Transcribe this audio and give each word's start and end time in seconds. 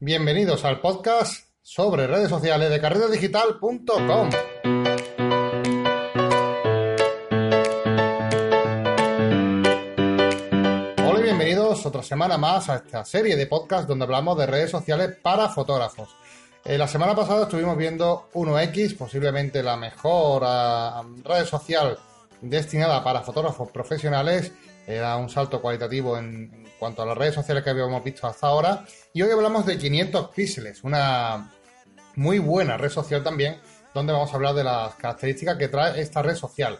Bienvenidos 0.00 0.64
al 0.64 0.80
podcast 0.80 1.48
sobre 1.60 2.06
redes 2.06 2.28
sociales 2.28 2.70
de 2.70 2.80
carretedigital.com. 2.80 4.30
Hola 11.04 11.18
y 11.18 11.22
bienvenidos 11.24 11.84
otra 11.84 12.04
semana 12.04 12.38
más 12.38 12.68
a 12.68 12.76
esta 12.76 13.04
serie 13.04 13.34
de 13.34 13.48
podcasts 13.48 13.88
donde 13.88 14.04
hablamos 14.04 14.38
de 14.38 14.46
redes 14.46 14.70
sociales 14.70 15.16
para 15.20 15.48
fotógrafos. 15.48 16.14
Eh, 16.64 16.78
la 16.78 16.86
semana 16.86 17.16
pasada 17.16 17.42
estuvimos 17.42 17.76
viendo 17.76 18.30
1X, 18.34 18.96
posiblemente 18.96 19.64
la 19.64 19.76
mejor 19.76 20.44
ah, 20.46 21.02
red 21.24 21.44
social 21.44 21.98
destinada 22.40 23.02
para 23.02 23.22
fotógrafos 23.22 23.72
profesionales. 23.72 24.52
Era 24.86 25.16
un 25.16 25.28
salto 25.28 25.60
cualitativo 25.60 26.16
en, 26.16 26.67
cuanto 26.78 27.02
a 27.02 27.06
las 27.06 27.16
redes 27.16 27.34
sociales 27.34 27.64
que 27.64 27.70
habíamos 27.70 28.02
visto 28.02 28.26
hasta 28.26 28.46
ahora. 28.46 28.84
Y 29.12 29.22
hoy 29.22 29.30
hablamos 29.30 29.66
de 29.66 29.78
500 29.78 30.28
píxeles, 30.28 30.84
una 30.84 31.52
muy 32.16 32.38
buena 32.38 32.76
red 32.76 32.90
social 32.90 33.22
también, 33.22 33.58
donde 33.94 34.12
vamos 34.12 34.32
a 34.32 34.36
hablar 34.36 34.54
de 34.54 34.64
las 34.64 34.94
características 34.94 35.56
que 35.56 35.68
trae 35.68 36.00
esta 36.00 36.22
red 36.22 36.34
social. 36.34 36.78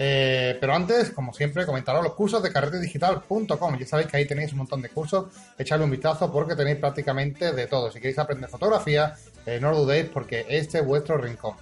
Eh, 0.00 0.56
pero 0.60 0.74
antes, 0.74 1.10
como 1.10 1.34
siempre, 1.34 1.66
comentaros 1.66 2.04
los 2.04 2.14
cursos 2.14 2.40
de 2.40 2.52
carretedigital.com. 2.52 3.78
Ya 3.78 3.86
sabéis 3.86 4.08
que 4.08 4.16
ahí 4.16 4.26
tenéis 4.26 4.52
un 4.52 4.58
montón 4.58 4.80
de 4.80 4.90
cursos. 4.90 5.26
Echadle 5.58 5.84
un 5.84 5.90
vistazo 5.90 6.30
porque 6.32 6.54
tenéis 6.54 6.76
prácticamente 6.76 7.52
de 7.52 7.66
todo. 7.66 7.90
Si 7.90 7.98
queréis 7.98 8.18
aprender 8.20 8.48
fotografía, 8.48 9.16
eh, 9.44 9.58
no 9.60 9.72
lo 9.72 9.78
dudéis 9.78 10.08
porque 10.08 10.46
este 10.48 10.78
es 10.78 10.86
vuestro 10.86 11.18
rincón. 11.18 11.56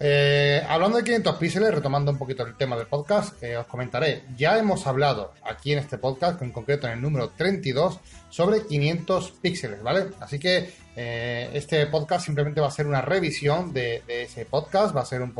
Eh, 0.00 0.45
hablando 0.68 0.98
de 0.98 1.04
500 1.04 1.36
píxeles, 1.36 1.74
retomando 1.74 2.10
un 2.10 2.18
poquito 2.18 2.44
el 2.44 2.56
tema 2.56 2.76
del 2.76 2.86
podcast, 2.86 3.42
eh, 3.42 3.56
os 3.56 3.66
comentaré, 3.66 4.24
ya 4.36 4.58
hemos 4.58 4.86
hablado 4.86 5.32
aquí 5.42 5.72
en 5.72 5.78
este 5.78 5.98
podcast, 5.98 6.40
en 6.42 6.50
concreto 6.50 6.86
en 6.86 6.94
el 6.94 7.02
número 7.02 7.30
32, 7.30 7.98
sobre 8.28 8.66
500 8.66 9.30
píxeles, 9.42 9.82
¿vale? 9.82 10.06
Así 10.20 10.38
que 10.38 10.72
eh, 10.96 11.50
este 11.52 11.86
podcast 11.86 12.24
simplemente 12.26 12.60
va 12.60 12.68
a 12.68 12.70
ser 12.70 12.86
una 12.86 13.00
revisión 13.00 13.72
de, 13.72 14.02
ese 14.08 14.44
podcast, 14.44 14.96
va 14.96 15.02
a 15.02 15.06
ser 15.06 15.22
un, 15.22 15.34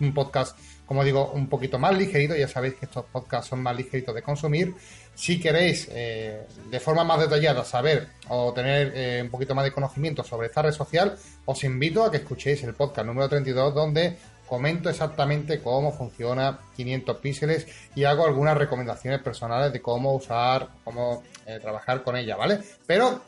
un 0.00 0.14
podcast, 0.14 0.58
como 0.86 1.04
digo, 1.04 1.30
un 1.32 1.48
poquito 1.48 1.78
más 1.78 1.96
ligerito, 1.96 2.34
ya 2.34 2.48
sabéis 2.48 2.74
que 2.74 2.86
estos 2.86 3.04
podcasts 3.06 3.48
son 3.48 3.62
más 3.62 3.76
ligeritos 3.76 4.14
de 4.14 4.22
consumir. 4.22 4.74
Si 5.14 5.40
queréis 5.40 5.88
de 5.88 6.80
forma 6.80 7.02
más 7.02 7.18
detallada 7.18 7.64
saber 7.64 8.06
o 8.28 8.52
tener 8.52 9.24
un 9.24 9.30
poquito 9.30 9.52
más 9.52 9.64
de 9.64 9.72
conocimiento 9.72 10.22
sobre 10.22 10.46
esta 10.46 10.62
red 10.62 10.70
social, 10.70 11.18
os 11.44 11.64
invito 11.64 12.04
a 12.04 12.10
que 12.10 12.18
escuchéis 12.18 12.62
el 12.62 12.72
podcast 12.72 13.04
número 13.04 13.28
32 13.28 13.74
donde 13.74 14.16
comento 14.48 14.88
exactamente 14.88 15.60
cómo 15.60 15.92
funciona 15.92 16.58
500 16.76 17.16
píxeles 17.18 17.66
y 17.94 18.04
hago 18.04 18.26
algunas 18.26 18.56
recomendaciones 18.56 19.20
personales 19.20 19.72
de 19.72 19.82
cómo 19.82 20.14
usar, 20.14 20.68
cómo 20.84 21.22
eh, 21.46 21.58
trabajar 21.60 22.02
con 22.02 22.16
ella, 22.16 22.36
¿vale? 22.36 22.60
Pero 22.86 23.20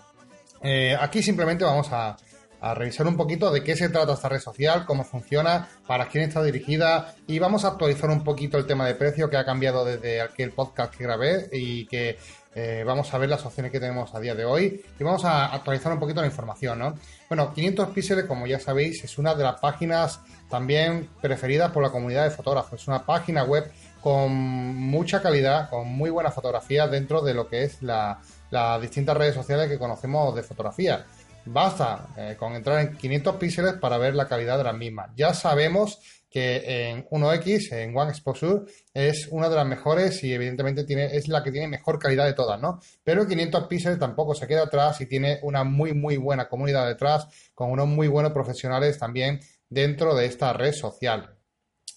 eh, 0.62 0.96
aquí 0.98 1.22
simplemente 1.22 1.64
vamos 1.64 1.88
a, 1.92 2.16
revisar 2.62 3.06
un 3.06 3.16
poquito 3.16 3.50
de 3.50 3.62
qué 3.62 3.76
se 3.76 3.88
trata 3.88 4.12
esta 4.12 4.28
red 4.28 4.40
social, 4.40 4.84
cómo 4.86 5.04
funciona, 5.04 5.68
para 5.86 6.08
quién 6.08 6.24
está 6.24 6.42
dirigida 6.42 7.14
y 7.26 7.38
vamos 7.38 7.64
a 7.64 7.68
actualizar 7.68 8.10
un 8.10 8.22
poquito 8.22 8.58
el 8.58 8.66
tema 8.66 8.86
de 8.86 8.94
precio 8.94 9.30
que 9.30 9.36
ha 9.36 9.44
cambiado 9.44 9.84
desde 9.84 10.20
aquel 10.20 10.52
podcast 10.52 10.94
que 10.94 11.04
grabé 11.04 11.48
y 11.52 11.86
que 11.86 12.18
eh, 12.52 12.82
vamos 12.84 13.14
a 13.14 13.18
ver 13.18 13.28
las 13.28 13.46
opciones 13.46 13.70
que 13.70 13.78
tenemos 13.78 14.12
a 14.12 14.18
día 14.18 14.34
de 14.34 14.44
hoy 14.44 14.82
y 14.98 15.04
vamos 15.04 15.24
a 15.24 15.46
actualizar 15.46 15.92
un 15.92 16.00
poquito 16.00 16.20
la 16.20 16.26
información, 16.26 16.80
¿no? 16.80 16.94
Bueno, 17.28 17.54
500 17.54 17.90
píxeles, 17.90 18.24
como 18.24 18.46
ya 18.46 18.58
sabéis, 18.58 19.04
es 19.04 19.18
una 19.18 19.34
de 19.36 19.44
las 19.44 19.60
páginas 19.60 20.20
también 20.48 21.08
preferidas 21.20 21.70
por 21.70 21.82
la 21.82 21.90
comunidad 21.90 22.24
de 22.24 22.30
fotógrafos. 22.30 22.82
Es 22.82 22.88
una 22.88 23.06
página 23.06 23.44
web 23.44 23.70
con 24.00 24.32
mucha 24.32 25.22
calidad, 25.22 25.70
con 25.70 25.88
muy 25.88 26.10
buena 26.10 26.30
fotografía 26.32 26.88
dentro 26.88 27.22
de 27.22 27.34
lo 27.34 27.48
que 27.48 27.64
es 27.64 27.82
las 27.82 28.80
distintas 28.80 29.16
redes 29.16 29.34
sociales 29.34 29.68
que 29.68 29.78
conocemos 29.78 30.34
de 30.34 30.42
fotografía. 30.42 31.06
Basta 31.52 32.08
eh, 32.16 32.36
con 32.38 32.54
entrar 32.54 32.80
en 32.80 32.96
500 32.96 33.34
píxeles 33.34 33.72
para 33.74 33.98
ver 33.98 34.14
la 34.14 34.28
calidad 34.28 34.56
de 34.56 34.62
las 34.62 34.76
mismas. 34.76 35.10
Ya 35.16 35.34
sabemos 35.34 35.98
que 36.30 36.90
en 36.90 37.08
1X, 37.08 37.72
en 37.72 37.96
One 37.96 38.10
Exposure, 38.10 38.70
es 38.94 39.26
una 39.32 39.48
de 39.48 39.56
las 39.56 39.66
mejores 39.66 40.22
y 40.22 40.32
evidentemente 40.32 40.84
tiene, 40.84 41.06
es 41.16 41.26
la 41.26 41.42
que 41.42 41.50
tiene 41.50 41.66
mejor 41.66 41.98
calidad 41.98 42.26
de 42.26 42.34
todas, 42.34 42.60
¿no? 42.60 42.78
Pero 43.02 43.26
500 43.26 43.66
píxeles 43.66 43.98
tampoco 43.98 44.32
se 44.36 44.46
queda 44.46 44.62
atrás 44.62 45.00
y 45.00 45.06
tiene 45.06 45.40
una 45.42 45.64
muy, 45.64 45.92
muy 45.92 46.18
buena 46.18 46.48
comunidad 46.48 46.86
detrás, 46.86 47.26
con 47.52 47.72
unos 47.72 47.88
muy 47.88 48.06
buenos 48.06 48.30
profesionales 48.30 48.96
también 48.96 49.40
dentro 49.68 50.14
de 50.14 50.26
esta 50.26 50.52
red 50.52 50.72
social. 50.72 51.39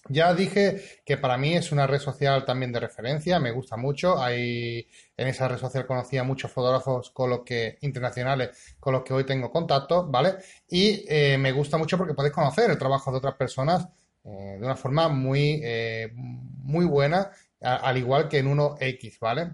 Ya 0.08 0.34
dije 0.34 0.82
que 1.04 1.16
para 1.16 1.38
mí 1.38 1.54
es 1.54 1.72
una 1.72 1.86
red 1.86 1.98
social 1.98 2.44
también 2.44 2.72
de 2.72 2.80
referencia, 2.80 3.40
me 3.40 3.50
gusta 3.50 3.76
mucho. 3.76 4.22
Hay, 4.22 4.86
en 5.16 5.28
esa 5.28 5.48
red 5.48 5.58
social 5.58 5.86
conocí 5.86 6.18
a 6.18 6.24
muchos 6.24 6.50
fotógrafos 6.50 7.10
con 7.10 7.30
los 7.30 7.40
que, 7.40 7.78
internacionales 7.80 8.76
con 8.78 8.92
los 8.92 9.02
que 9.02 9.14
hoy 9.14 9.24
tengo 9.24 9.50
contacto, 9.50 10.06
¿vale? 10.06 10.34
Y 10.68 11.04
eh, 11.08 11.38
me 11.38 11.52
gusta 11.52 11.78
mucho 11.78 11.96
porque 11.96 12.14
podéis 12.14 12.34
conocer 12.34 12.70
el 12.70 12.78
trabajo 12.78 13.10
de 13.10 13.18
otras 13.18 13.34
personas 13.34 13.88
eh, 14.24 14.56
de 14.58 14.64
una 14.64 14.76
forma 14.76 15.08
muy, 15.08 15.60
eh, 15.62 16.10
muy 16.14 16.84
buena, 16.84 17.30
al 17.60 17.96
igual 17.96 18.28
que 18.28 18.38
en 18.38 18.48
1X, 18.48 19.18
¿vale? 19.20 19.52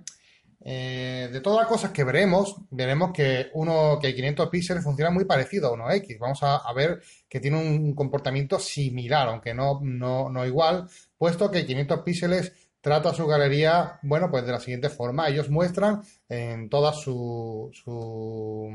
Eh, 0.62 1.30
de 1.32 1.40
todas 1.40 1.60
las 1.60 1.68
cosas 1.68 1.90
que 1.90 2.04
veremos, 2.04 2.56
veremos 2.70 3.12
que 3.12 3.48
uno 3.54 3.98
que 4.00 4.14
500 4.14 4.48
píxeles 4.50 4.84
funciona 4.84 5.10
muy 5.10 5.24
parecido 5.24 5.68
a 5.68 5.72
1X. 5.72 6.18
Vamos 6.18 6.40
a, 6.42 6.70
ver 6.74 7.00
que 7.28 7.40
tiene 7.40 7.56
un 7.58 7.94
comportamiento 7.94 8.58
similar, 8.58 9.28
aunque 9.28 9.54
no, 9.54 9.80
no, 9.82 10.46
igual, 10.46 10.88
puesto 11.16 11.50
que 11.50 11.64
500 11.64 12.00
píxeles 12.00 12.52
trata 12.80 13.14
su 13.14 13.26
galería, 13.26 13.98
bueno, 14.02 14.30
pues 14.30 14.44
de 14.44 14.52
la 14.52 14.60
siguiente 14.60 14.90
forma. 14.90 15.28
Ellos 15.28 15.48
muestran 15.48 16.02
en 16.28 16.68
toda 16.68 16.92
su, 16.92 17.70
su, 17.72 18.70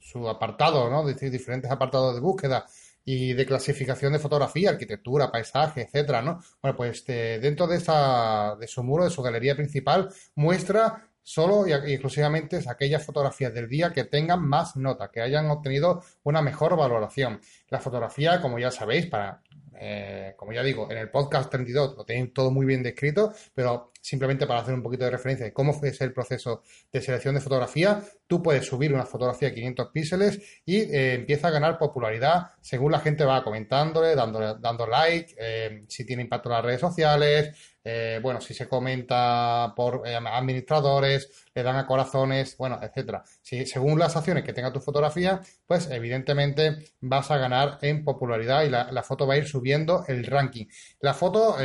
su 0.00 0.28
apartado, 0.28 0.88
¿no? 0.90 1.04
diferentes 1.06 1.70
apartados 1.70 2.14
de 2.14 2.20
búsqueda 2.20 2.66
y 3.08 3.34
de 3.34 3.46
clasificación 3.46 4.12
de 4.12 4.18
fotografía, 4.18 4.70
arquitectura, 4.70 5.30
paisaje, 5.30 5.82
etcétera, 5.82 6.22
¿no? 6.22 6.42
Bueno, 6.60 6.76
pues 6.76 6.98
este, 6.98 7.38
dentro 7.38 7.68
de, 7.68 7.76
esa, 7.76 8.56
de 8.58 8.66
su 8.66 8.82
muro, 8.82 9.04
de 9.04 9.10
su 9.10 9.22
galería 9.22 9.54
principal, 9.54 10.10
muestra 10.34 11.08
solo 11.22 11.66
y 11.66 11.72
exclusivamente 11.72 12.60
aquellas 12.68 13.04
fotografías 13.06 13.54
del 13.54 13.68
día 13.68 13.92
que 13.92 14.04
tengan 14.04 14.42
más 14.42 14.76
nota, 14.76 15.10
que 15.10 15.20
hayan 15.20 15.48
obtenido 15.50 16.02
una 16.24 16.42
mejor 16.42 16.76
valoración. 16.76 17.40
La 17.68 17.78
fotografía, 17.78 18.40
como 18.40 18.58
ya 18.58 18.72
sabéis, 18.72 19.06
para 19.06 19.40
eh, 19.78 20.34
como 20.36 20.52
ya 20.52 20.62
digo, 20.62 20.90
en 20.90 20.98
el 20.98 21.10
podcast 21.10 21.50
32 21.50 21.96
lo 21.96 22.04
tenéis 22.04 22.32
todo 22.32 22.50
muy 22.50 22.64
bien 22.64 22.82
descrito, 22.82 23.32
pero 23.54 23.92
simplemente 24.00 24.46
para 24.46 24.60
hacer 24.60 24.74
un 24.74 24.82
poquito 24.82 25.04
de 25.04 25.10
referencia 25.10 25.44
de 25.44 25.52
cómo 25.52 25.72
fue 25.72 25.92
el 25.98 26.12
proceso 26.12 26.62
de 26.92 27.00
selección 27.00 27.34
de 27.34 27.40
fotografía, 27.40 28.02
tú 28.26 28.42
puedes 28.42 28.66
subir 28.66 28.92
una 28.92 29.06
fotografía 29.06 29.48
de 29.48 29.54
500 29.54 29.88
píxeles 29.92 30.60
y 30.64 30.76
eh, 30.78 31.14
empieza 31.14 31.48
a 31.48 31.52
ganar 31.52 31.78
popularidad 31.78 32.52
según 32.60 32.92
la 32.92 33.00
gente 33.00 33.24
va 33.24 33.44
comentándole, 33.44 34.14
dándole, 34.14 34.54
dando 34.60 34.86
like, 34.86 35.34
eh, 35.38 35.84
si 35.88 36.04
tiene 36.04 36.22
impacto 36.22 36.48
en 36.48 36.54
las 36.54 36.64
redes 36.64 36.80
sociales, 36.80 37.76
eh, 37.84 38.18
bueno, 38.20 38.40
si 38.40 38.52
se 38.52 38.68
comenta 38.68 39.72
por 39.76 40.02
administradores, 40.08 41.46
le 41.54 41.62
dan 41.62 41.76
a 41.76 41.86
corazones, 41.86 42.56
bueno, 42.56 42.80
etcétera. 42.82 43.22
Si, 43.40 43.64
según 43.64 44.00
las 44.00 44.16
acciones 44.16 44.42
que 44.42 44.52
tenga 44.52 44.72
tu 44.72 44.80
fotografía, 44.80 45.40
pues 45.64 45.88
evidentemente 45.92 46.78
vas 47.00 47.30
a 47.30 47.36
ganar 47.36 47.78
en 47.82 48.02
popularidad 48.02 48.64
y 48.64 48.70
la, 48.70 49.02
foto 49.04 49.24
va 49.28 49.34
a 49.34 49.36
ir 49.36 49.46
subiendo 49.46 50.04
el 50.08 50.26
ranking. 50.26 50.66
La 50.98 51.14
foto 51.14 51.56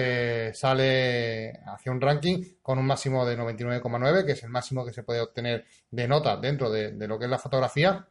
sale 0.53 1.59
hacia 1.65 1.91
un 1.91 1.99
ranking 1.99 2.43
con 2.61 2.77
un 2.79 2.85
máximo 2.85 3.25
de 3.25 3.37
99,9, 3.37 4.25
que 4.25 4.33
es 4.33 4.43
el 4.43 4.49
máximo 4.49 4.85
que 4.85 4.93
se 4.93 5.03
puede 5.03 5.21
obtener 5.21 5.65
de 5.89 6.07
nota 6.07 6.37
dentro 6.37 6.69
de, 6.69 6.91
lo 7.07 7.17
que 7.17 7.25
es 7.25 7.31
la 7.31 7.39
fotografía. 7.39 8.07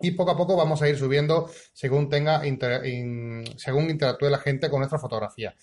Y 0.00 0.10
poco 0.10 0.32
a 0.32 0.36
poco 0.36 0.56
vamos 0.56 0.82
a 0.82 0.88
ir 0.88 0.98
subiendo 0.98 1.48
según 1.72 2.08
tenga 2.08 2.42
según 2.42 3.90
interactúe 3.90 4.28
la 4.28 4.38
gente 4.38 4.68
con 4.68 4.80
nuestra 4.80 4.98
fotografía. 4.98 5.54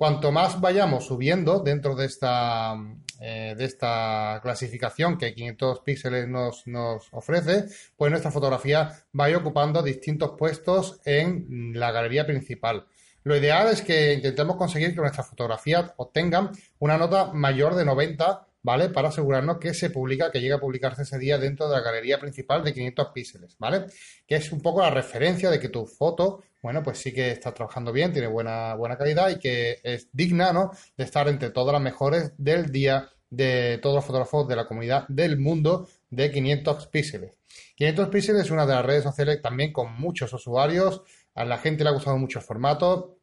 Cuanto 0.00 0.32
más 0.32 0.58
vayamos 0.62 1.04
subiendo 1.04 1.58
dentro 1.58 1.94
de 1.94 2.06
esta, 2.06 2.74
eh, 3.20 3.54
de 3.54 3.64
esta 3.66 4.40
clasificación 4.42 5.18
que 5.18 5.34
500 5.34 5.80
píxeles 5.80 6.26
nos, 6.26 6.66
nos 6.66 7.08
ofrece, 7.12 7.66
pues 7.98 8.10
nuestra 8.10 8.30
fotografía 8.30 9.04
vaya 9.12 9.36
ocupando 9.36 9.82
distintos 9.82 10.30
puestos 10.38 11.02
en 11.04 11.72
la 11.78 11.92
galería 11.92 12.24
principal. 12.24 12.86
Lo 13.24 13.36
ideal 13.36 13.68
es 13.68 13.82
que 13.82 14.14
intentemos 14.14 14.56
conseguir 14.56 14.94
que 14.94 15.00
nuestras 15.00 15.28
fotografías 15.28 15.92
obtengan 15.96 16.50
una 16.78 16.98
nota 16.98 17.32
mayor 17.32 17.74
de 17.74 17.84
90 17.84 18.46
¿vale? 18.62 18.88
Para 18.90 19.08
asegurarnos 19.08 19.58
que 19.58 19.74
se 19.74 19.90
publica, 19.90 20.30
que 20.30 20.40
llega 20.40 20.56
a 20.56 20.60
publicarse 20.60 21.02
ese 21.02 21.18
día 21.18 21.38
dentro 21.38 21.68
de 21.68 21.76
la 21.76 21.82
galería 21.82 22.18
principal 22.18 22.62
de 22.62 22.72
500 22.72 23.08
píxeles, 23.08 23.56
¿vale? 23.58 23.86
Que 24.26 24.36
es 24.36 24.52
un 24.52 24.60
poco 24.60 24.82
la 24.82 24.90
referencia 24.90 25.50
de 25.50 25.58
que 25.58 25.68
tu 25.68 25.86
foto, 25.86 26.42
bueno, 26.62 26.82
pues 26.82 26.98
sí 26.98 27.12
que 27.12 27.30
está 27.30 27.54
trabajando 27.54 27.92
bien, 27.92 28.12
tiene 28.12 28.28
buena, 28.28 28.74
buena 28.74 28.98
calidad 28.98 29.30
y 29.30 29.38
que 29.38 29.80
es 29.82 30.08
digna, 30.12 30.52
¿no? 30.52 30.72
De 30.96 31.04
estar 31.04 31.28
entre 31.28 31.50
todas 31.50 31.72
las 31.72 31.82
mejores 31.82 32.32
del 32.36 32.70
día 32.70 33.10
de 33.30 33.78
todos 33.80 33.96
los 33.96 34.04
fotógrafos 34.04 34.48
de 34.48 34.56
la 34.56 34.66
comunidad 34.66 35.06
del 35.08 35.38
mundo 35.38 35.88
de 36.10 36.30
500 36.30 36.86
píxeles. 36.88 37.38
500 37.76 38.08
píxeles 38.08 38.42
es 38.42 38.50
una 38.50 38.66
de 38.66 38.74
las 38.74 38.84
redes 38.84 39.04
sociales 39.04 39.40
también 39.40 39.72
con 39.72 39.92
muchos 39.98 40.32
usuarios, 40.32 41.02
a 41.34 41.44
la 41.44 41.58
gente 41.58 41.84
le 41.84 41.90
ha 41.90 41.94
gustado 41.94 42.18
mucho 42.18 42.38
el 42.38 42.44
formato, 42.44 43.18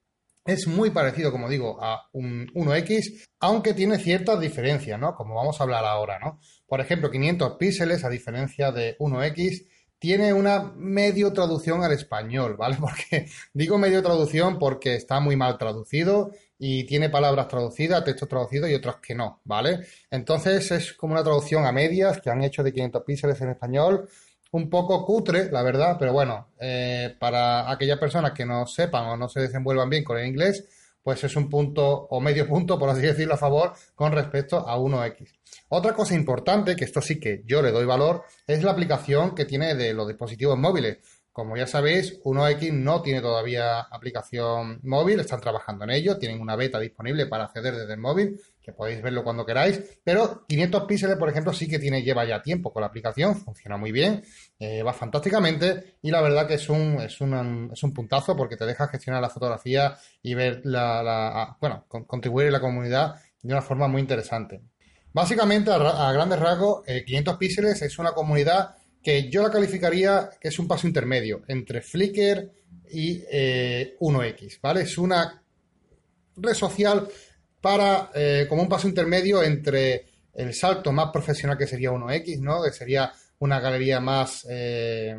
es 0.45 0.65
muy 0.65 0.91
parecido, 0.91 1.31
como 1.31 1.49
digo, 1.49 1.77
a 1.81 2.07
un 2.13 2.47
1X, 2.53 3.27
aunque 3.41 3.73
tiene 3.73 3.99
ciertas 3.99 4.39
diferencias, 4.39 4.97
¿no? 4.99 5.13
Como 5.13 5.35
vamos 5.35 5.59
a 5.59 5.63
hablar 5.63 5.83
ahora, 5.83 6.19
¿no? 6.19 6.39
Por 6.65 6.79
ejemplo, 6.79 7.11
500 7.11 7.57
píxeles, 7.57 8.05
a 8.05 8.09
diferencia 8.09 8.71
de 8.71 8.97
1X, 8.97 9.67
tiene 9.99 10.31
una 10.33 10.71
medio 10.75 11.33
traducción 11.33 11.83
al 11.83 11.91
español, 11.91 12.55
¿vale? 12.57 12.77
Porque 12.79 13.27
digo 13.53 13.77
medio 13.77 14.01
traducción 14.01 14.57
porque 14.59 14.95
está 14.95 15.19
muy 15.19 15.35
mal 15.35 15.57
traducido 15.57 16.31
y 16.59 16.85
tiene 16.85 17.09
palabras 17.09 17.47
traducidas, 17.47 18.03
textos 18.03 18.29
traducidos 18.29 18.69
y 18.69 18.73
otros 18.73 18.97
que 18.97 19.15
no, 19.15 19.41
¿vale? 19.43 19.85
Entonces 20.09 20.71
es 20.71 20.93
como 20.93 21.13
una 21.13 21.23
traducción 21.23 21.65
a 21.65 21.71
medias 21.71 22.19
que 22.21 22.29
han 22.29 22.43
hecho 22.43 22.63
de 22.63 22.73
500 22.73 23.03
píxeles 23.03 23.41
en 23.41 23.49
español, 23.49 24.09
un 24.51 24.69
poco 24.69 25.05
cutre, 25.05 25.51
la 25.51 25.63
verdad, 25.63 25.97
pero 25.99 26.13
bueno, 26.13 26.49
eh, 26.59 27.15
para 27.19 27.71
aquellas 27.71 27.99
personas 27.99 28.31
que 28.31 28.45
no 28.45 28.65
sepan 28.65 29.05
o 29.07 29.17
no 29.17 29.27
se 29.29 29.41
desenvuelvan 29.41 29.89
bien 29.89 30.03
con 30.03 30.17
el 30.17 30.27
inglés, 30.27 30.65
pues 31.03 31.23
es 31.23 31.35
un 31.35 31.49
punto 31.49 32.07
o 32.09 32.19
medio 32.19 32.47
punto, 32.49 32.77
por 32.77 32.89
así 32.89 33.01
decirlo, 33.01 33.35
a 33.35 33.37
favor 33.37 33.73
con 33.95 34.11
respecto 34.11 34.67
a 34.67 34.77
1X. 34.77 35.33
Otra 35.69 35.93
cosa 35.93 36.15
importante, 36.15 36.75
que 36.75 36.85
esto 36.85 37.01
sí 37.01 37.19
que 37.19 37.43
yo 37.45 37.61
le 37.61 37.71
doy 37.71 37.85
valor, 37.85 38.23
es 38.45 38.63
la 38.63 38.71
aplicación 38.71 39.33
que 39.35 39.45
tiene 39.45 39.75
de 39.75 39.93
los 39.93 40.07
dispositivos 40.07 40.57
móviles. 40.57 40.97
Como 41.31 41.55
ya 41.55 41.67
sabéis, 41.67 42.19
1X 42.23 42.73
no 42.73 43.01
tiene 43.01 43.21
todavía 43.21 43.81
aplicación 43.81 44.79
móvil, 44.83 45.19
están 45.19 45.39
trabajando 45.39 45.83
en 45.83 45.91
ello, 45.91 46.17
tienen 46.17 46.41
una 46.41 46.55
beta 46.55 46.79
disponible 46.79 47.27
para 47.27 47.45
acceder 47.45 47.75
desde 47.75 47.93
el 47.93 47.99
móvil, 47.99 48.41
podéis 48.73 49.01
verlo 49.01 49.23
cuando 49.23 49.45
queráis, 49.45 49.81
pero 50.03 50.45
500 50.47 50.83
píxeles, 50.83 51.17
por 51.17 51.29
ejemplo, 51.29 51.53
sí 51.53 51.67
que 51.67 51.79
tiene, 51.79 52.03
lleva 52.03 52.25
ya 52.25 52.41
tiempo 52.41 52.71
con 52.71 52.81
la 52.81 52.87
aplicación, 52.87 53.35
funciona 53.35 53.77
muy 53.77 53.91
bien, 53.91 54.23
eh, 54.59 54.83
va 54.83 54.93
fantásticamente 54.93 55.97
y 56.01 56.11
la 56.11 56.21
verdad 56.21 56.47
que 56.47 56.55
es 56.55 56.69
un, 56.69 57.01
es, 57.01 57.21
un, 57.21 57.69
es 57.71 57.83
un 57.83 57.93
puntazo 57.93 58.35
porque 58.35 58.57
te 58.57 58.65
deja 58.65 58.87
gestionar 58.87 59.21
la 59.21 59.29
fotografía 59.29 59.97
y 60.21 60.33
ver 60.33 60.61
la, 60.63 61.55
bueno, 61.61 61.85
contribuir 61.87 62.47
en 62.47 62.53
la 62.53 62.59
comunidad 62.59 63.15
de 63.41 63.53
una 63.53 63.61
forma 63.61 63.87
muy 63.87 64.01
interesante. 64.01 64.61
Básicamente, 65.13 65.71
a, 65.71 66.11
grandes 66.11 66.39
rasgos, 66.39 66.83
500 66.85 67.33
eh, 67.33 67.37
píxeles 67.39 67.81
es 67.81 67.97
una 67.97 68.11
comunidad 68.11 68.75
que 69.01 69.29
yo 69.29 69.41
la 69.41 69.51
calificaría 69.51 70.29
que 70.39 70.49
es 70.49 70.59
un 70.59 70.67
paso 70.67 70.87
intermedio 70.87 71.41
entre 71.47 71.81
Flickr 71.81 72.51
y 72.91 73.21
1X, 73.21 74.41
eh, 74.41 74.59
¿vale? 74.61 74.81
Es 74.81 74.97
una 74.97 75.41
red 76.35 76.53
social 76.53 77.07
para 77.61 78.11
eh, 78.13 78.45
como 78.47 78.61
un 78.61 78.69
paso 78.69 78.87
intermedio 78.87 79.43
entre 79.43 80.05
el 80.33 80.53
salto 80.53 80.91
más 80.91 81.09
profesional 81.11 81.57
que 81.57 81.67
sería 81.67 81.91
1X, 81.91 82.39
¿no? 82.39 82.63
Que 82.63 82.71
sería 82.71 83.11
una 83.39 83.59
galería 83.59 83.99
más, 83.99 84.45
eh, 84.49 85.15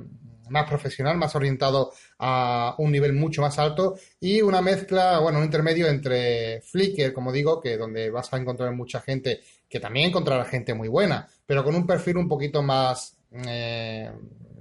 más 0.49 0.69
profesional, 0.69 1.17
más 1.17 1.35
orientado 1.35 1.93
a 2.19 2.75
un 2.79 2.93
nivel 2.93 3.13
mucho 3.13 3.43
más 3.43 3.59
alto 3.59 3.97
y 4.21 4.41
una 4.43 4.63
mezcla, 4.63 5.19
bueno, 5.19 5.39
un 5.39 5.45
intermedio 5.45 5.89
entre 5.89 6.61
Flickr, 6.63 7.13
como 7.13 7.33
digo, 7.33 7.61
que 7.61 7.77
donde 7.77 8.11
vas 8.11 8.33
a 8.33 8.39
encontrar 8.39 8.73
mucha 8.73 9.01
gente, 9.01 9.41
que 9.69 9.81
también 9.81 10.09
encontrará 10.09 10.45
gente 10.45 10.75
muy 10.75 10.89
buena, 10.89 11.29
pero 11.47 11.65
con 11.65 11.75
un 11.75 11.87
perfil 11.87 12.17
un 12.17 12.29
poquito 12.29 12.63
más 12.63 13.17
eh, 13.47 14.11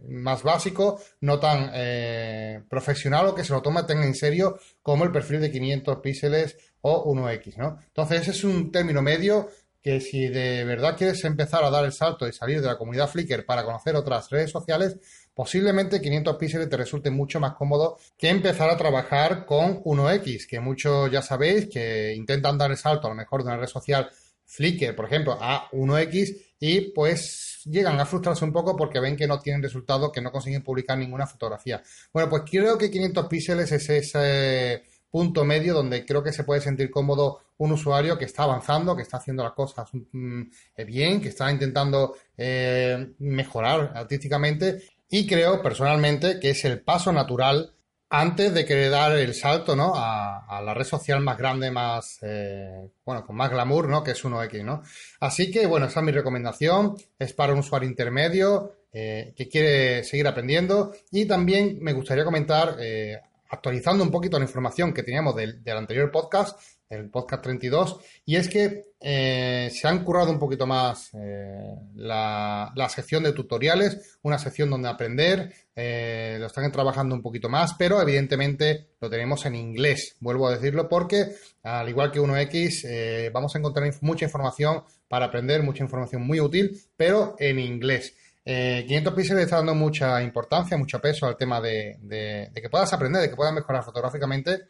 más 0.07 0.44
básico, 0.44 1.00
no 1.21 1.39
tan 1.39 1.71
eh, 1.74 2.62
profesional 2.69 3.27
o 3.27 3.36
que 3.36 3.44
se 3.44 3.54
lo 3.54 3.62
toma 3.62 3.86
tan 3.86 4.04
en 4.04 4.15
serio 4.15 4.59
como 4.81 5.04
el 5.04 5.12
perfil 5.12 5.42
de 5.42 5.51
500 5.51 5.98
píxeles 5.98 6.57
o 6.81 7.13
1X, 7.13 7.57
¿no? 7.57 7.80
Entonces 7.88 8.21
ese 8.21 8.31
es 8.31 8.44
un 8.44 8.71
término 8.71 9.01
medio 9.01 9.50
que 9.81 10.01
si 10.01 10.27
de 10.27 10.65
verdad 10.65 10.98
quieres 10.98 11.24
empezar 11.24 11.63
a 11.63 11.69
dar 11.69 11.86
el 11.86 11.94
salto 11.94 12.27
y 12.27 12.33
salir 12.33 12.62
de 12.62 12.68
la 12.68 12.77
comunidad 12.77 13.07
Flickr 13.07 13.45
para 13.45 13.63
conocer 13.63 13.95
otras 13.95 14.30
redes 14.30 14.51
sociales, 14.51 14.98
posiblemente 15.33 16.01
500 16.01 16.36
píxeles 16.36 16.69
te 16.69 16.77
resulte 16.77 17.09
mucho 17.09 17.39
más 17.39 17.54
cómodo 17.54 17.98
que 18.18 18.30
empezar 18.30 18.69
a 18.69 18.75
trabajar 18.75 19.45
con 19.45 19.81
1X, 19.83 20.48
que 20.48 20.59
muchos 20.59 21.09
ya 21.12 21.21
sabéis 21.21 21.69
que 21.69 22.13
intentan 22.15 22.57
dar 22.57 22.71
el 22.71 22.77
salto 22.77 23.07
a 23.07 23.12
lo 23.12 23.15
mejor 23.15 23.44
de 23.44 23.50
una 23.50 23.57
red 23.57 23.68
social 23.68 24.09
Flickr, 24.45 24.95
por 24.95 25.06
ejemplo, 25.06 25.38
a 25.39 25.69
1X 25.71 26.36
y 26.59 26.92
pues 26.92 27.56
llegan 27.69 28.00
a 28.00 28.06
frustrarse 28.06 28.46
un 28.46 28.54
poco 28.54 28.75
porque 28.75 29.00
ven 29.00 29.16
que 29.16 29.28
no 29.28 29.40
tienen 29.40 29.62
resultado, 29.62 30.12
que 30.12 30.22
no 30.22 30.31
consiguen 30.31 30.64
publicar 30.64 30.98
ninguna 30.98 31.28
fotografía. 31.28 31.81
Bueno, 32.14 32.30
pues 32.30 32.44
creo 32.50 32.78
que 32.78 32.92
500 32.92 33.28
píxeles 33.28 33.72
es 33.72 33.90
ese 33.90 34.84
punto 35.10 35.46
medio 35.46 35.74
donde 35.74 36.06
creo 36.06 36.24
que 36.24 36.34
se 36.34 36.44
puede 36.44 36.62
sentir 36.62 36.92
cómodo 36.92 37.40
un 37.58 37.72
usuario 37.72 38.18
que 38.18 38.25
está 38.25 38.44
avanzando, 38.44 38.96
que 38.96 39.02
está 39.02 39.18
haciendo 39.18 39.44
las 39.44 39.54
cosas 39.54 39.90
mm, 39.94 40.42
bien, 40.86 41.22
que 41.22 41.30
está 41.30 41.52
intentando 41.52 42.16
eh, 42.38 43.14
mejorar 43.19 43.94
artísticamente 43.96 44.84
y 45.10 45.25
creo 45.25 45.62
personalmente 45.62 46.40
que 46.40 46.52
es 46.52 46.66
el 46.66 46.81
paso 46.81 47.12
natural 47.12 47.74
antes 48.09 48.54
de 48.54 48.65
querer 48.65 48.92
dar 48.92 49.18
el 49.18 49.33
salto, 49.33 49.75
¿no? 49.75 49.94
A, 49.95 50.62
la 50.63 50.74
red 50.74 50.86
social 50.86 51.21
más 51.21 51.38
grande, 51.38 51.71
más, 51.71 52.19
eh, 52.21 52.89
bueno, 53.06 53.25
con 53.25 53.36
más 53.36 53.50
glamour, 53.50 53.89
¿no? 53.89 54.04
Que 54.04 54.12
es 54.12 54.24
1X, 54.24 54.63
¿no? 54.63 54.81
Así 55.19 55.51
que, 55.51 55.65
bueno, 55.68 55.88
esa 55.88 56.00
es 56.00 56.06
mi 56.06 56.12
recomendación. 56.12 56.95
Es 57.19 57.33
para 57.33 57.54
un 57.54 57.59
usuario 57.59 57.89
intermedio 57.89 58.74
eh, 58.92 59.33
que 59.36 59.48
quiere 59.48 60.04
seguir 60.04 60.27
aprendiendo. 60.27 60.94
Y 61.12 61.25
también 61.25 61.80
me 61.81 61.94
gustaría 61.94 62.25
comentar, 62.25 62.77
eh, 62.80 63.19
actualizando 63.50 64.04
un 64.04 64.12
poquito 64.12 64.39
la 64.39 64.45
información 64.45 64.94
que 64.94 65.04
teníamos 65.04 65.36
del, 65.36 65.63
del 65.63 65.77
anterior 65.77 66.12
podcast, 66.12 66.59
el 66.89 67.10
podcast 67.10 67.44
32, 67.44 68.00
y 68.25 68.36
es 68.36 68.48
que 68.48 68.84
eh, 69.00 69.69
se 69.72 69.88
han 69.88 70.04
currado 70.04 70.31
un 70.31 70.39
poquito 70.39 70.66
más 70.66 71.12
eh, 71.13 71.75
la, 71.95 72.72
sección 72.89 73.24
de 73.24 73.34
tutoriales, 73.34 74.18
una 74.22 74.39
sección 74.39 74.69
donde 74.69 74.89
aprender, 74.89 75.54
eh, 75.75 76.38
lo 76.39 76.48
están 76.48 76.72
trabajando 76.72 77.13
un 77.13 77.22
poquito 77.22 77.50
más, 77.50 77.74
pero 77.78 78.01
evidentemente 78.01 78.88
lo 79.01 79.10
tenemos 79.10 79.45
en 79.45 79.56
inglés, 79.56 80.16
vuelvo 80.19 80.48
a 80.48 80.51
decirlo, 80.51 80.88
porque 80.88 81.28
al 81.63 81.89
igual 81.89 82.12
que 82.12 82.22
1X, 82.22 83.31
vamos 83.31 83.54
a 83.54 83.60
encontrar 83.60 83.92
mucha 84.01 84.25
información 84.25 84.83
para 85.07 85.25
aprender, 85.25 85.63
mucha 85.63 85.83
información 85.83 86.25
muy 86.25 86.40
útil, 86.40 86.72
pero 86.95 87.36
en 87.40 87.60
inglés. 87.60 88.16
500 88.45 89.13
píxeles 89.13 89.44
está 89.44 89.57
dando 89.57 89.75
mucha 89.75 90.24
importancia, 90.24 90.78
mucho 90.78 91.01
peso 91.01 91.25
al 91.25 91.36
tema 91.36 91.60
de, 91.60 91.98
de 92.00 92.62
que 92.62 92.69
puedas 92.69 92.94
aprender, 92.94 93.22
de 93.22 93.30
que 93.30 93.36
puedas 93.36 93.54
mejorar 93.54 93.83
fotográficamente 93.83 94.68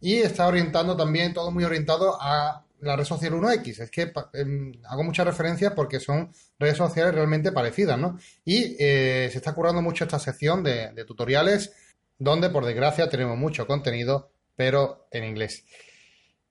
y 0.00 0.16
está 0.16 0.46
orientando 0.46 0.96
también, 0.96 1.32
todo 1.34 1.50
muy 1.50 1.64
orientado 1.64 2.16
a 2.20 2.64
la 2.80 2.96
red 2.96 3.04
social 3.04 3.32
1X. 3.32 3.80
Es 3.80 3.90
que 3.90 4.12
em, 4.34 4.72
hago 4.88 5.02
muchas 5.02 5.26
referencias 5.26 5.72
porque 5.74 6.00
son 6.00 6.32
redes 6.58 6.76
sociales 6.76 7.14
realmente 7.14 7.52
parecidas, 7.52 7.98
¿no? 7.98 8.18
Y 8.44 8.76
eh, 8.78 9.28
se 9.30 9.38
está 9.38 9.54
currando 9.54 9.82
mucho 9.82 10.04
esta 10.04 10.18
sección 10.18 10.62
de 10.62 11.04
tutoriales 11.06 11.72
donde, 12.18 12.50
por 12.50 12.64
desgracia, 12.64 13.08
tenemos 13.08 13.36
mucho 13.36 13.66
contenido, 13.66 14.30
pero 14.54 15.06
en 15.10 15.24
inglés. 15.24 15.64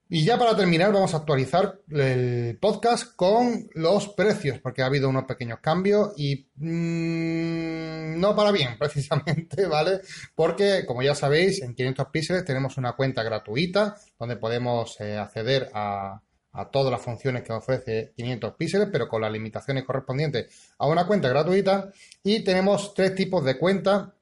Y 0.08 0.24
ya 0.24 0.38
para 0.38 0.56
terminar, 0.56 0.94
vamos 0.94 1.16
a 1.16 1.18
actualizar 1.18 1.80
el 1.90 2.60
podcast 2.62 3.16
con 3.16 3.68
los 3.74 4.10
precios, 4.10 4.60
porque 4.60 4.84
ha 4.84 4.86
habido 4.86 5.10
unos 5.10 5.24
pequeños 5.24 5.60
cambios 5.62 6.14
y 6.16 6.48
mm, 6.58 8.20
no 8.20 8.36
para 8.36 8.52
bien, 8.52 8.76
precisamente, 8.80 9.66
¿vale? 9.66 10.02
Porque, 10.36 10.86
como 10.86 11.02
ya 11.02 11.16
sabéis, 11.16 11.64
en 11.64 11.74
500 11.74 12.08
píxeles 12.10 12.46
tenemos 12.46 12.78
una 12.78 12.94
cuenta 12.94 13.24
gratuita 13.24 13.96
donde 14.20 14.38
podemos 14.38 15.02
eh, 15.02 15.18
acceder 15.18 15.72
a, 15.74 16.22
a 16.52 16.70
todas 16.70 16.92
las 16.92 17.02
funciones 17.02 17.42
que 17.42 17.54
ofrece 17.54 18.14
500 18.16 18.54
píxeles, 18.54 18.90
pero 18.92 19.08
con 19.10 19.24
las 19.24 19.32
limitaciones 19.32 19.86
correspondientes 19.86 20.72
a 20.78 20.86
una 20.86 21.08
cuenta 21.08 21.30
gratuita. 21.30 21.90
Y 22.24 22.44
tenemos 22.44 22.94
tres 22.94 23.16
tipos 23.16 23.44
de 23.44 23.58
cuenta 23.58 24.14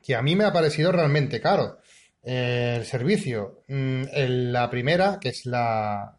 que 0.00 0.14
a 0.14 0.22
mí 0.22 0.36
me 0.36 0.44
ha 0.44 0.52
parecido 0.52 0.92
realmente 0.92 1.40
caro 1.40 1.78
el 2.26 2.84
servicio. 2.84 3.64
Mm, 3.68 4.02
la 4.52 4.68
primera, 4.68 5.18
que 5.20 5.30
es 5.30 5.46
la 5.46 6.18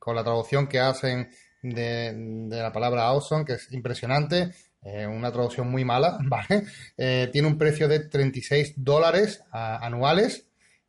con 0.00 0.16
la 0.16 0.24
traducción 0.24 0.66
que 0.66 0.80
hacen 0.80 1.30
de, 1.62 2.48
la 2.48 2.72
palabra 2.72 3.04
awesome, 3.04 3.44
que 3.44 3.52
es 3.52 3.70
impresionante, 3.72 4.50
eh, 4.82 5.06
una 5.06 5.30
traducción 5.30 5.70
muy 5.70 5.84
mala, 5.84 6.18
¿vale? 6.22 6.64
Eh, 6.96 7.28
tiene 7.32 7.46
un 7.46 7.58
precio 7.58 7.86
de 7.86 8.00
36 8.00 8.74
dólares 8.76 9.44
anuales. 9.52 10.48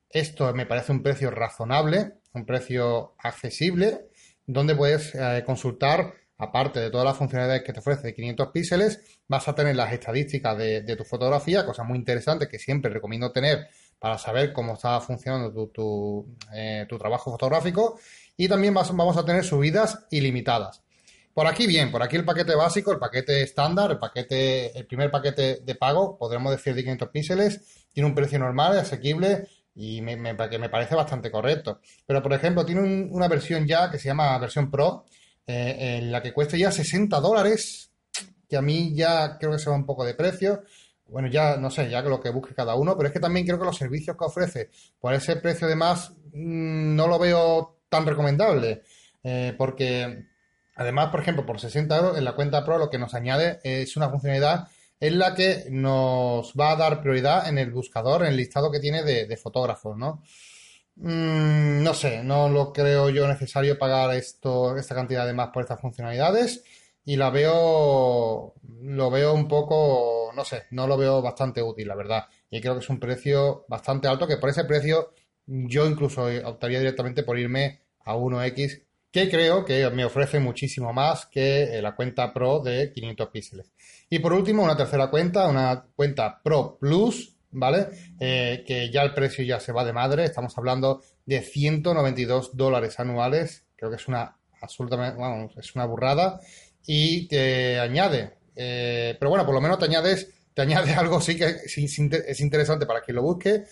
Esto 0.10 0.54
me 0.54 0.66
parece 0.66 0.92
un 0.92 1.04
precio 1.04 1.30
razonable, 1.30 2.14
un 2.34 2.46
precio 2.46 3.16
accesible, 3.20 4.08
donde 4.48 4.76
puedes 4.76 5.14
eh, 5.14 5.44
consultar, 5.46 6.14
aparte 6.38 6.80
de 6.80 6.90
todas 6.90 7.06
las 7.06 7.18
funcionalidades 7.18 7.64
que 7.64 7.74
te 7.74 7.80
ofrece 7.80 8.08
de 8.08 8.14
500 8.16 8.48
píxeles, 8.48 9.20
vas 9.28 9.48
a 9.48 9.56
tener 9.56 9.76
las 9.76 9.94
estadísticas 9.94 10.58
de, 10.58 10.82
de 10.82 10.96
tu 10.96 11.04
fotografía, 11.04 11.66
cosa 11.66 11.84
muy 11.84 11.98
interesante 11.98 12.48
que 12.48 12.60
siempre 12.60 12.92
recomiendo 12.92 13.32
tener 13.32 13.68
para 14.02 14.18
saber 14.18 14.52
cómo 14.52 14.74
está 14.74 15.00
funcionando 15.00 15.68
tu, 15.68 16.36
eh, 16.52 16.88
trabajo 16.98 17.30
fotográfico 17.30 18.00
y 18.36 18.48
también 18.48 18.74
vamos 18.74 19.16
a 19.16 19.24
tener 19.24 19.44
subidas 19.44 20.08
ilimitadas. 20.10 20.82
Por 21.36 21.46
aquí 21.46 21.68
bien, 21.68 21.92
por 21.92 22.02
aquí 22.02 22.16
el 22.16 22.26
paquete 22.26 22.56
básico, 22.56 22.92
el 22.92 22.98
paquete 22.98 23.44
estándar, 23.44 23.92
el 23.92 24.00
paquete, 24.00 24.76
el 24.76 24.88
primer 24.88 25.12
paquete 25.12 25.62
de 25.64 25.76
pago, 25.76 26.18
podremos 26.18 26.52
decir 26.52 26.74
de 26.74 26.82
500 26.82 27.10
píxeles, 27.10 27.86
tiene 27.94 28.10
un 28.10 28.16
precio 28.16 28.40
normal, 28.40 28.80
asequible 28.80 29.48
y 29.76 30.02
me, 30.02 30.16
me, 30.18 30.34
me 30.34 30.70
parece 30.70 30.96
bastante 30.96 31.30
correcto. 31.30 31.80
Pero 32.08 32.24
por 32.24 32.34
ejemplo, 32.34 32.66
tiene 32.66 33.08
una 33.12 33.28
versión 33.28 33.68
ya 33.68 33.92
que 33.92 34.00
se 34.00 34.08
llama 34.08 34.36
versión 34.40 34.72
Pro, 34.72 35.06
eh, 35.46 36.00
en 36.00 36.12
la 36.12 36.24
que 36.24 36.34
cuesta 36.34 36.58
ya 36.58 36.72
60 36.72 37.20
dólares, 37.20 37.92
que 38.50 38.58
a 38.58 38.64
mí 38.64 38.96
ya 38.96 39.38
creo 39.38 39.52
que 39.52 39.60
se 39.60 39.70
va 39.70 39.76
un 39.76 39.86
poco 39.86 40.04
de 40.04 40.16
precio 40.16 40.64
bueno, 41.12 41.28
ya 41.28 41.58
no 41.58 41.70
sé, 41.70 41.90
ya 41.90 42.02
lo 42.02 42.22
que 42.22 42.30
busque 42.30 42.56
cada 42.56 42.76
uno, 42.76 42.96
pero 42.98 43.08
es 43.08 43.14
que 43.14 43.20
también 43.20 43.46
creo 43.46 43.60
que 43.60 43.66
los 43.66 43.78
servicios 43.78 44.18
que 44.18 44.26
ofrece 44.26 44.70
por 45.00 45.14
ese 45.14 45.36
precio 45.36 45.68
de 45.68 45.76
más 45.76 46.12
mm, 46.34 46.96
no 46.96 47.08
lo 47.08 47.20
veo 47.20 47.82
tan 47.90 48.06
recomendable, 48.06 48.84
eh, 49.24 49.54
porque 49.58 50.26
además, 50.76 51.10
por 51.10 51.20
ejemplo, 51.20 51.46
por 51.46 51.60
60 51.60 51.96
euros 51.98 52.18
en 52.18 52.26
la 52.26 52.34
cuenta 52.34 52.66
Pro 52.66 52.78
lo 52.78 52.90
que 52.90 52.98
nos 52.98 53.14
añade 53.14 53.60
es 53.64 53.96
una 53.98 54.10
funcionalidad 54.10 54.68
es 55.02 55.14
la 55.14 55.34
que 55.34 55.66
nos 55.72 56.54
va 56.54 56.72
a 56.72 56.76
dar 56.76 57.02
prioridad 57.02 57.50
en 57.50 57.58
el 57.58 57.72
buscador, 57.72 58.22
en 58.22 58.30
el 58.30 58.38
listado 58.38 58.72
que 58.72 58.80
tiene 58.80 59.04
de, 59.04 59.36
fotógrafos, 59.36 59.98
¿no? 59.98 60.22
Mm, 60.96 61.82
no 61.84 61.94
sé, 61.96 62.24
no 62.24 62.50
lo 62.50 62.72
creo 62.72 63.10
yo 63.10 63.28
necesario 63.28 63.80
pagar 63.80 64.14
esto, 64.16 64.78
esta 64.78 64.94
cantidad 64.94 65.26
de 65.26 65.34
más 65.34 65.50
por 65.50 65.64
estas 65.64 65.82
funcionalidades 65.82 66.64
y 67.04 67.16
la 67.16 67.32
veo, 67.32 68.54
lo 68.84 69.10
veo 69.10 69.34
un 69.34 69.48
poco, 69.48 70.21
no 70.34 70.44
sé, 70.46 70.64
no 70.72 70.88
lo 70.88 70.98
veo 70.98 71.22
bastante 71.22 71.62
útil, 71.62 71.88
la 71.88 71.96
verdad. 71.96 72.26
Y 72.50 72.62
creo 72.62 72.74
que 72.74 72.80
es 72.80 72.90
un 72.90 73.00
precio 73.00 73.66
bastante 73.68 74.08
alto, 74.08 74.28
que 74.28 74.38
por 74.38 74.50
ese 74.50 74.66
precio 74.66 75.14
yo 75.46 75.88
incluso 75.88 76.26
optaría 76.46 76.80
directamente 76.80 77.24
por 77.24 77.38
irme 77.38 77.82
a 78.06 78.16
1X, 78.16 78.84
que 79.12 79.30
creo 79.30 79.66
que 79.66 79.90
me 79.90 80.06
ofrece 80.06 80.40
muchísimo 80.40 80.94
más 80.94 81.26
que 81.26 81.64
eh, 81.64 81.82
la 81.82 81.96
cuenta 81.96 82.34
Pro 82.34 82.60
de 82.60 82.92
500 82.94 83.30
píxeles. 83.30 83.72
Y 84.10 84.20
por 84.20 84.34
último, 84.34 84.64
una 84.64 84.78
tercera 84.78 85.10
cuenta, 85.10 85.48
una 85.48 85.86
cuenta 85.96 86.42
Pro 86.42 86.78
Plus, 86.80 87.36
¿vale? 87.52 87.88
Eh, 88.20 88.64
que 88.66 88.90
ya 88.90 89.02
el 89.02 89.14
precio 89.14 89.44
ya 89.44 89.60
se 89.60 89.74
va 89.74 89.84
de 89.84 89.94
madre, 89.94 90.24
estamos 90.24 90.58
hablando 90.58 91.02
de 91.26 91.42
192 91.42 92.56
dólares 92.56 93.00
anuales, 93.00 93.66
creo 93.76 93.90
que 93.90 93.98
es 93.98 94.08
una 94.08 94.38
absolutamente, 94.62 95.20
vamos, 95.20 95.58
es 95.58 95.76
una 95.76 95.86
burrada 95.86 96.40
y 96.86 97.28
te 97.28 97.80
añade, 97.80 98.38
eh, 98.56 99.16
pero 99.20 99.30
bueno, 99.30 99.46
por 99.46 99.56
lo 99.56 99.62
menos 99.62 99.80
te 99.80 99.86
añades, 99.86 100.28
te 100.54 100.62
añade 100.62 100.94
algo 100.96 101.22
sí 101.22 101.38
que 101.38 101.58
es 101.66 102.40
interesante 102.42 102.86
para 102.86 103.02
quien 103.02 103.16
lo 103.16 103.22
busque, 103.22 103.64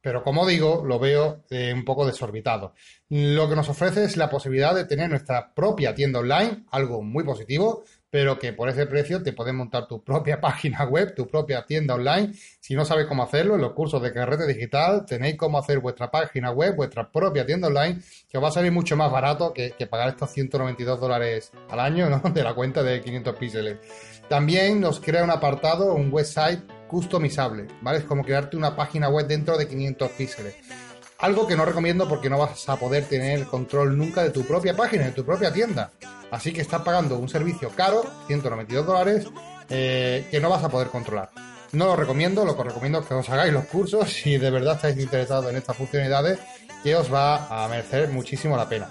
pero 0.00 0.22
como 0.22 0.46
digo, 0.46 0.82
lo 0.86 0.98
veo 0.98 1.44
eh, 1.50 1.72
un 1.74 1.84
poco 1.84 2.06
desorbitado. 2.06 2.74
Lo 3.08 3.48
que 3.48 3.56
nos 3.56 3.68
ofrece 3.68 4.04
es 4.04 4.16
la 4.16 4.30
posibilidad 4.30 4.74
de 4.74 4.84
tener 4.84 5.10
nuestra 5.10 5.52
propia 5.52 5.94
tienda 5.94 6.20
online, 6.20 6.64
algo 6.70 7.02
muy 7.02 7.24
positivo, 7.24 7.84
pero 8.08 8.38
que 8.38 8.52
por 8.52 8.68
ese 8.68 8.86
precio 8.86 9.22
te 9.22 9.32
puedes 9.32 9.54
montar 9.54 9.86
tu 9.86 10.02
propia 10.02 10.40
página 10.40 10.84
web, 10.84 11.14
tu 11.14 11.26
propia 11.26 11.64
tienda 11.64 11.94
online. 11.94 12.32
Si 12.60 12.74
no 12.74 12.84
sabes 12.84 13.06
cómo 13.06 13.22
hacerlo, 13.22 13.54
en 13.54 13.60
los 13.60 13.72
cursos 13.72 14.02
de 14.02 14.12
carrete 14.12 14.46
digital 14.46 15.04
tenéis 15.06 15.36
cómo 15.36 15.58
hacer 15.58 15.78
vuestra 15.80 16.10
página 16.10 16.50
web, 16.50 16.74
vuestra 16.76 17.10
propia 17.10 17.46
tienda 17.46 17.68
online, 17.68 18.00
que 18.28 18.38
os 18.38 18.44
va 18.44 18.48
a 18.48 18.52
salir 18.52 18.72
mucho 18.72 18.96
más 18.96 19.10
barato 19.10 19.52
que, 19.52 19.70
pagar 19.90 20.10
estos 20.10 20.30
192 20.30 21.00
dólares 21.00 21.52
al 21.68 21.80
año 21.80 22.08
¿no? 22.08 22.20
de 22.30 22.42
la 22.42 22.54
cuenta 22.54 22.82
de 22.82 23.00
500 23.00 23.36
píxeles. 23.36 23.78
También 24.28 24.80
nos 24.80 25.00
crea 25.00 25.24
un 25.24 25.30
apartado, 25.30 25.94
un 25.94 26.12
website 26.12 26.60
customizable, 26.90 27.68
¿vale? 27.80 27.98
Es 27.98 28.04
como 28.04 28.24
crearte 28.24 28.56
una 28.56 28.74
página 28.74 29.08
web 29.08 29.26
dentro 29.26 29.56
de 29.56 29.68
500 29.68 30.10
píxeles. 30.10 30.56
Algo 31.18 31.46
que 31.46 31.54
no 31.54 31.64
recomiendo 31.64 32.08
porque 32.08 32.28
no 32.28 32.38
vas 32.38 32.68
a 32.68 32.76
poder 32.76 33.04
tener 33.04 33.44
control 33.46 33.96
nunca 33.96 34.22
de 34.22 34.30
tu 34.30 34.42
propia 34.42 34.74
página, 34.74 35.04
de 35.04 35.12
tu 35.12 35.24
propia 35.24 35.52
tienda. 35.52 35.92
Así 36.30 36.52
que 36.52 36.60
estás 36.60 36.82
pagando 36.82 37.18
un 37.18 37.28
servicio 37.28 37.70
caro, 37.70 38.02
192 38.26 38.86
dólares, 38.86 39.26
eh, 39.68 40.26
que 40.30 40.40
no 40.40 40.50
vas 40.50 40.64
a 40.64 40.68
poder 40.68 40.88
controlar. 40.88 41.30
No 41.72 41.86
lo 41.86 41.94
recomiendo, 41.94 42.44
lo 42.44 42.56
que 42.56 42.64
recomiendo 42.64 43.00
es 43.00 43.06
que 43.06 43.14
os 43.14 43.28
hagáis 43.28 43.52
los 43.52 43.66
cursos 43.66 44.12
si 44.12 44.36
de 44.36 44.50
verdad 44.50 44.76
estáis 44.76 44.98
interesados 44.98 45.48
en 45.50 45.56
estas 45.56 45.76
funcionalidades, 45.76 46.40
que 46.82 46.96
os 46.96 47.12
va 47.12 47.64
a 47.64 47.68
merecer 47.68 48.08
muchísimo 48.08 48.56
la 48.56 48.68
pena. 48.68 48.88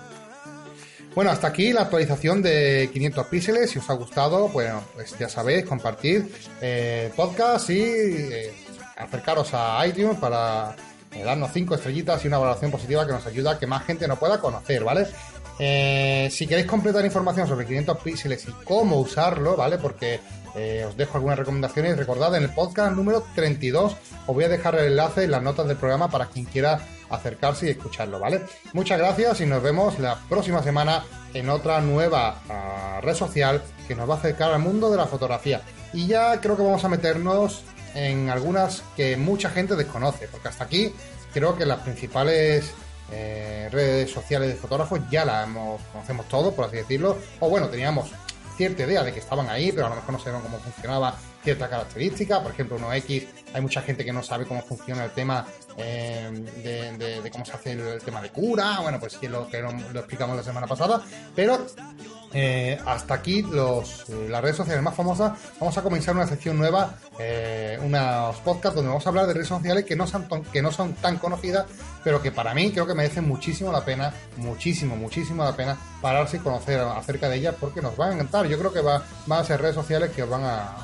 Bueno, 1.20 1.34
hasta 1.34 1.48
aquí 1.48 1.74
la 1.74 1.82
actualización 1.82 2.42
de 2.42 2.90
500 2.94 3.28
píxeles. 3.28 3.70
Si 3.70 3.78
os 3.78 3.90
ha 3.90 3.94
gustado, 3.94 4.48
bueno, 4.48 4.82
pues 4.96 5.14
ya 5.20 5.28
sabéis, 5.28 5.66
compartir 5.66 6.32
eh, 6.62 7.12
podcast 7.14 7.70
y 7.72 7.82
eh, 7.82 8.54
acercaros 8.96 9.50
a 9.52 9.86
iTunes 9.86 10.18
para 10.18 10.78
eh, 11.12 11.22
darnos 11.22 11.52
cinco 11.52 11.76
estrellitas 11.76 12.24
y 12.24 12.30
una 12.30 12.38
valoración 12.38 12.72
positiva 12.72 13.06
que 13.06 13.12
nos 13.12 13.28
ayuda 13.28 13.52
a 13.52 13.60
que 13.60 13.68
más 13.68 13.84
gente 13.84 14.08
nos 14.08 14.18
pueda 14.18 14.40
conocer, 14.40 14.86
¿vale? 14.86 15.08
Eh, 15.60 16.30
si 16.32 16.48
queréis 16.48 16.68
completar 16.68 17.04
información 17.04 17.50
sobre 17.50 17.66
500 17.66 17.98
píxeles 17.98 18.48
y 18.48 18.54
cómo 18.64 18.98
usarlo, 19.02 19.58
¿vale? 19.58 19.78
Porque 19.78 20.22
os 20.88 20.96
dejo 20.96 21.18
algunas 21.18 21.38
recomendaciones. 21.38 21.98
Recordad, 21.98 22.34
en 22.38 22.44
el 22.44 22.50
podcast 22.52 22.96
número 22.96 23.26
32 23.36 23.98
os 24.26 24.34
voy 24.34 24.46
a 24.46 24.48
dejar 24.48 24.76
el 24.76 24.86
enlace 24.86 25.26
en 25.26 25.32
las 25.32 25.44
notas 25.44 25.68
del 25.68 25.76
programa 25.76 26.10
para 26.10 26.28
quien 26.28 26.46
quiera 26.46 26.80
acercarse 27.10 27.68
y 27.68 27.70
escucharlo, 27.70 28.20
¿vale? 28.20 28.42
Muchas 28.74 29.00
gracias 29.00 29.42
y 29.42 29.46
nos 29.46 29.62
vemos 29.62 30.00
la 30.00 30.20
próxima 30.30 30.63
semana 30.63 31.04
en 31.34 31.50
otra 31.50 31.82
nueva 31.82 32.42
ah, 32.50 33.00
red 33.01 33.16
social 33.16 33.62
que 33.88 33.96
nos 33.96 34.10
va 34.10 34.16
a 34.16 34.18
acercar 34.18 34.51
al 34.51 34.60
mundo 34.60 34.89
de 34.92 34.98
la 34.98 35.06
fotografía. 35.06 35.62
Y 35.94 36.08
ya 36.08 36.39
creo 36.39 36.56
que 36.56 36.63
vamos 36.63 36.84
a 36.84 36.89
meternos 36.89 37.63
en 37.96 38.30
algunas 38.30 38.84
que 38.96 39.18
mucha 39.18 39.50
gente 39.50 39.75
desconoce, 39.75 40.28
porque 40.28 40.48
hasta 40.48 40.63
aquí 40.63 40.94
creo 41.34 41.58
que 41.58 41.66
las 41.66 41.80
principales 41.80 42.72
eh, 43.12 43.70
redes 43.72 44.12
sociales 44.12 44.50
de 44.50 44.56
fotógrafos 44.56 45.00
ya 45.10 45.25
las 45.25 45.48
conocemos 45.92 46.28
todos, 46.28 46.54
por 46.54 46.66
así 46.66 46.78
decirlo, 46.78 47.18
o 47.39 47.50
bueno, 47.50 47.68
teníamos 47.70 48.12
cierta 48.56 48.84
idea 48.84 49.04
de 49.04 49.13
que 49.13 49.20
estaban 49.20 49.50
ahí, 49.50 49.72
pero 49.72 49.88
a 49.88 49.89
lo 49.89 49.96
mejor 49.96 50.13
no 50.13 50.20
sabían 50.20 50.42
cómo 50.42 50.60
funcionaba 50.60 51.16
cierta 51.43 51.69
característica, 51.69 52.41
por 52.41 52.51
ejemplo, 52.51 52.77
uno 52.77 52.93
X, 52.93 53.27
hay 53.53 53.62
mucha 53.62 53.81
gente 53.81 54.03
que 54.05 54.12
no 54.12 54.22
sabe 54.24 54.46
cómo 54.46 54.62
funciona 54.62 55.05
el 55.05 55.12
tema 55.12 55.46
eh, 55.77 57.19
de, 57.24 57.29
cómo 57.31 57.46
se 57.46 57.53
hace 57.53 57.72
el, 57.74 58.01
tema 58.01 58.22
de 58.22 58.29
cura, 58.29 58.79
bueno, 58.81 59.00
pues 59.00 59.17
sí, 59.19 59.27
lo 59.27 59.48
que 59.48 59.62
lo, 59.62 59.69
explicamos 60.00 60.36
la 60.36 60.43
semana 60.43 60.67
pasada, 60.67 61.01
pero 61.36 61.65
eh, 62.34 62.77
hasta 62.86 63.15
aquí 63.15 63.41
los, 63.41 64.08
las 64.10 64.41
redes 64.41 64.58
sociales 64.58 64.84
más 64.84 64.93
famosas, 64.93 65.34
vamos 65.60 65.77
a 65.77 65.81
comenzar 65.81 66.15
una 66.15 66.27
sección 66.27 66.58
nueva, 66.58 66.96
eh, 67.17 67.79
unos 67.81 68.36
podcasts 68.38 68.75
donde 68.75 68.89
vamos 68.89 69.05
a 69.05 69.10
hablar 69.10 69.25
de 69.27 69.34
redes 69.34 69.48
sociales 69.48 69.86
que 69.86 69.96
no, 69.96 70.05
son, 70.05 70.27
que 70.51 70.62
no 70.62 70.72
son 70.72 70.93
tan 70.93 71.17
conocidas, 71.17 71.65
pero 72.03 72.22
que 72.22 72.31
para 72.31 72.53
mí 72.53 72.72
creo 72.72 72.86
que 72.86 72.93
merecen 72.93 73.27
muchísimo 73.27 73.72
la 73.72 73.84
pena, 73.84 74.13
muchísimo, 74.38 74.96
muchísimo 74.96 75.43
la 75.43 75.55
pena 75.55 75.77
pararse 76.01 76.38
y 76.38 76.39
conocer 76.39 76.79
acerca 76.79 77.29
de 77.29 77.38
ellas 77.38 77.55
porque 77.60 77.81
nos 77.81 77.96
van 77.98 78.12
a 78.12 78.13
encantar. 78.13 78.48
Yo 78.48 78.58
creo 78.58 78.72
que 78.72 78.81
va, 78.81 79.03
van 79.25 79.41
a 79.41 79.43
ser 79.43 79.62
redes 79.62 79.75
sociales 79.75 80.12
que 80.12 80.24
os 80.24 80.29
van 80.29 80.43
a, 80.43 80.77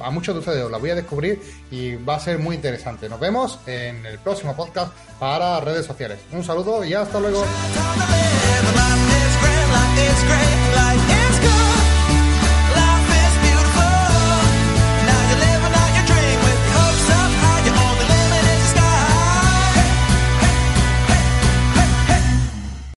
a 0.00 0.10
muchos 0.10 0.34
de 0.34 0.40
ustedes 0.40 0.64
os 0.64 0.70
las 0.70 0.80
voy 0.80 0.90
a 0.90 0.94
descubrir 0.94 1.40
y 1.70 1.96
va 1.96 2.16
a 2.16 2.20
ser 2.20 2.38
muy 2.38 2.56
interesante. 2.56 3.08
Nos 3.08 3.20
vemos 3.20 3.58
en 3.66 4.04
el 4.06 4.18
próximo 4.18 4.56
podcast 4.56 4.92
para 5.18 5.60
redes 5.60 5.86
sociales. 5.86 6.18
Un 6.32 6.44
saludo 6.44 6.84
y 6.84 6.94
hasta 6.94 7.20
luego. 7.20 7.44